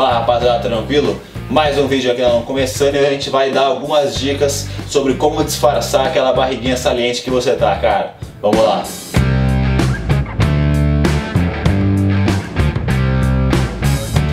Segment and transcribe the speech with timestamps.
[0.00, 1.20] Fala rapaziada, tranquilo?
[1.50, 6.06] Mais um vídeo aqui começando e a gente vai dar algumas dicas sobre como disfarçar
[6.06, 8.14] aquela barriguinha saliente que você tá, cara.
[8.40, 8.82] Vamos lá!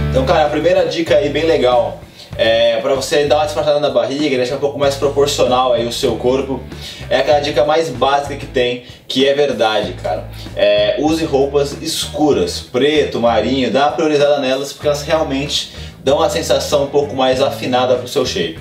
[0.09, 1.99] Então, cara, a primeira dica aí bem legal
[2.37, 5.91] é, para você dar uma disfarçada na barriga, deixar um pouco mais proporcional aí o
[5.91, 6.61] seu corpo,
[7.09, 10.29] é aquela dica mais básica que tem, que é verdade, cara.
[10.55, 16.29] É, use roupas escuras, preto, marinho, dá uma priorizada nelas porque elas realmente dão uma
[16.29, 18.59] sensação um pouco mais afinada pro seu shape.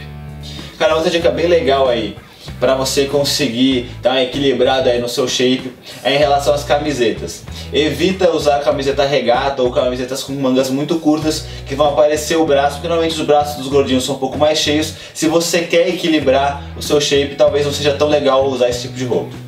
[0.78, 2.16] Cara, outra dica bem legal aí
[2.58, 7.42] para você conseguir dar uma equilibrada aí no seu shape é em relação às camisetas.
[7.72, 12.76] Evita usar camiseta regata ou camisetas com mangas muito curtas que vão aparecer o braço,
[12.76, 14.94] porque normalmente os braços dos gordinhos são um pouco mais cheios.
[15.14, 18.94] Se você quer equilibrar o seu shape, talvez não seja tão legal usar esse tipo
[18.94, 19.45] de roupa.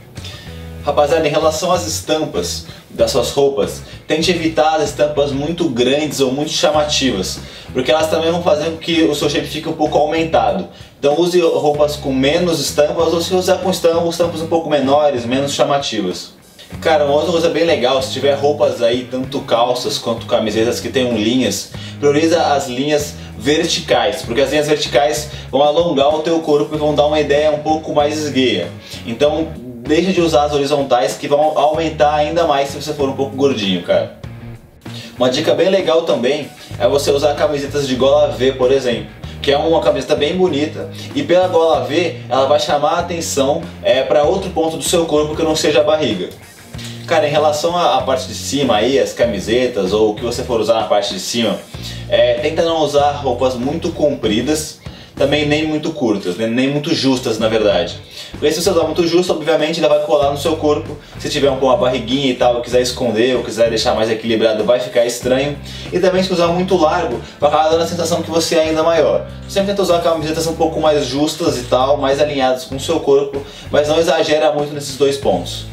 [0.89, 6.33] Rapaziada, em relação às estampas das suas roupas, tente evitar as estampas muito grandes ou
[6.33, 7.41] muito chamativas,
[7.75, 10.67] porque elas também vão fazer com que o seu shape fique um pouco aumentado.
[10.99, 15.27] Então use roupas com menos estampas ou se usar com estampas, estampas um pouco menores,
[15.27, 16.31] menos chamativas.
[16.81, 20.89] Cara, uma outra coisa bem legal, se tiver roupas aí, tanto calças quanto camisetas que
[20.89, 26.75] tenham linhas, prioriza as linhas verticais, porque as linhas verticais vão alongar o teu corpo
[26.75, 28.71] e vão dar uma ideia um pouco mais esgueia.
[29.07, 33.15] Então deixa de usar as horizontais que vão aumentar ainda mais se você for um
[33.15, 34.19] pouco gordinho, cara.
[35.17, 39.07] Uma dica bem legal também é você usar camisetas de gola V, por exemplo,
[39.41, 43.63] que é uma camiseta bem bonita e pela gola V ela vai chamar a atenção
[43.83, 46.29] é, para outro ponto do seu corpo que não seja a barriga.
[47.07, 50.61] Cara, em relação à parte de cima aí, as camisetas ou o que você for
[50.61, 51.59] usar na parte de cima,
[52.11, 54.81] é, tenta não usar roupas muito compridas
[55.19, 56.47] também nem muito curtas, né?
[56.47, 57.99] nem muito justas na verdade.
[58.31, 60.97] Porque se você usar muito justo, obviamente ele vai colar no seu corpo.
[61.19, 65.05] Se tiver uma barriguinha e tal, quiser esconder ou quiser deixar mais equilibrado, vai ficar
[65.05, 65.59] estranho.
[65.93, 68.83] E também se usar muito largo, vai acabar dando a sensação que você é ainda
[68.83, 69.27] maior.
[69.49, 73.01] Sempre tenta usar camisetas um pouco mais justas e tal, mais alinhadas com o seu
[73.01, 75.67] corpo, mas não exagera muito nesses dois pontos.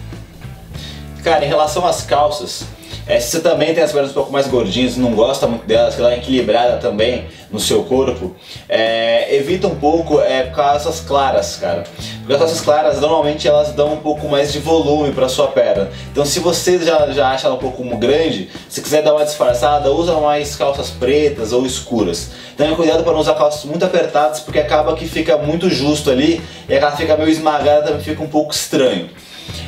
[1.24, 2.66] Cara, em relação às calças,
[3.08, 5.96] é, se você também tem as pernas um pouco mais gordinhas, não gosta muito delas,
[5.96, 8.36] que ela é equilibrada também no seu corpo,
[8.68, 11.84] é, evita um pouco é, calças claras, cara.
[12.20, 15.90] Porque as calças claras normalmente elas dão um pouco mais de volume para sua perna.
[16.12, 19.92] Então se você já, já acha ela um pouco grande, se quiser dar uma disfarçada,
[19.92, 22.32] usa mais calças pretas ou escuras.
[22.58, 26.42] Tenha cuidado para não usar calças muito apertadas, porque acaba que fica muito justo ali
[26.68, 29.10] e ela fica meio esmagada, também fica um pouco estranho.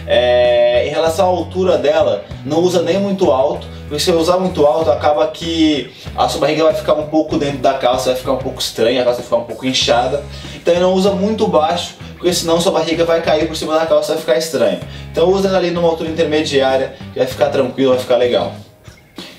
[0.07, 4.65] É, em relação à altura dela, não usa nem muito alto, porque se usar muito
[4.65, 8.31] alto acaba que a sua barriga vai ficar um pouco dentro da calça, vai ficar
[8.31, 10.23] um pouco estranha, a calça vai ficar um pouco inchada.
[10.55, 14.13] Então não usa muito baixo, porque senão sua barriga vai cair por cima da calça,
[14.13, 14.79] vai ficar estranho.
[15.11, 18.53] Então usa ali numa altura intermediária, que vai ficar tranquilo, vai ficar legal.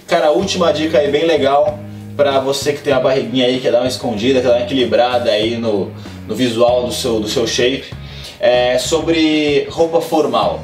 [0.06, 1.78] Cara, a última dica aí bem legal
[2.16, 5.30] para você que tem a barriguinha aí, quer dar uma escondida, quer dar uma equilibrada
[5.30, 5.92] aí no,
[6.26, 7.84] no visual do seu, do seu shape
[8.40, 10.60] é, sobre roupa formal.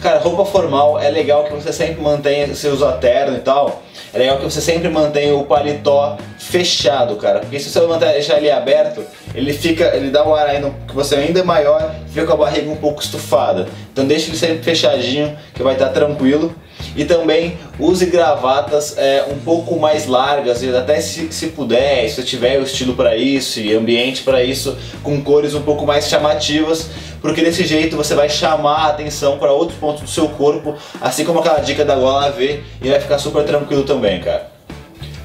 [0.00, 3.82] Cara, roupa formal é legal que você sempre mantenha, você usa terno e tal,
[4.12, 8.36] é legal que você sempre mantenha o paletó fechado, cara, porque se você manter, deixar
[8.36, 9.02] ele aberto,
[9.34, 12.36] ele fica, ele dá o ar no, que você ainda é maior, fica com a
[12.36, 13.68] barriga um pouco estufada.
[13.92, 16.54] Então deixa ele sempre fechadinho, que vai estar tranquilo.
[16.94, 22.58] E também use gravatas é, um pouco mais largas, até se, se puder, se tiver
[22.58, 26.88] o estilo para isso e ambiente para isso, com cores um pouco mais chamativas,
[27.20, 31.24] porque desse jeito você vai chamar a atenção para outros pontos do seu corpo, assim
[31.24, 34.50] como aquela dica da gola V, e vai ficar super tranquilo também, cara.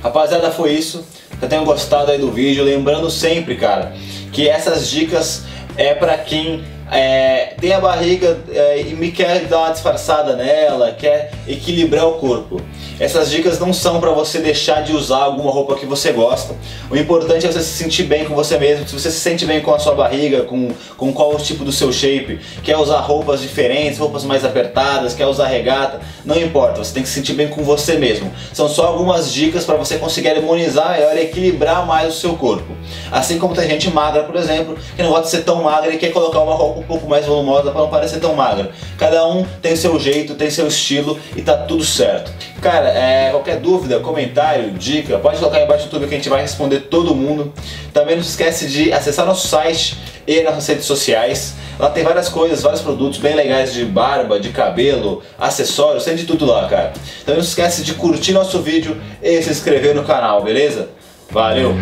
[0.01, 1.05] Rapaziada, foi isso.
[1.41, 2.63] Eu tenho gostado aí do vídeo.
[2.63, 3.93] Lembrando sempre, cara,
[4.31, 5.43] que essas dicas
[5.75, 10.91] é para quem é, tem a barriga é, e me quer dar uma disfarçada nela,
[10.91, 12.61] quer equilibrar o corpo.
[12.99, 16.55] Essas dicas não são para você deixar de usar alguma roupa que você gosta.
[16.89, 18.87] O importante é você se sentir bem com você mesmo.
[18.87, 21.71] Se você se sente bem com a sua barriga, com, com qual o tipo do
[21.71, 26.83] seu shape, quer usar roupas diferentes, roupas mais apertadas, quer usar regata, não importa.
[26.83, 28.31] Você tem que se sentir bem com você mesmo.
[28.53, 32.75] São só algumas dicas para você conseguir harmonizar melhor e equilibrar mais o seu corpo.
[33.11, 35.97] Assim como tem gente magra, por exemplo, que não gosta de ser tão magra e
[35.97, 38.71] quer colocar uma roupa um pouco mais volumosa para não parecer tão magra.
[38.97, 42.31] Cada um tem seu jeito, tem seu estilo e tá tudo certo.
[42.61, 46.29] Cara, é, qualquer dúvida, comentário, dica, pode colocar aí embaixo no YouTube que a gente
[46.29, 47.51] vai responder todo mundo.
[47.91, 49.97] Também não se esquece de acessar nosso site
[50.27, 51.55] e nossas redes sociais.
[51.79, 56.25] Lá tem várias coisas, vários produtos bem legais de barba, de cabelo, acessórios, tem de
[56.25, 56.93] tudo lá, cara.
[57.23, 60.89] Então não se esquece de curtir nosso vídeo e se inscrever no canal, beleza?
[61.31, 61.73] Valeu!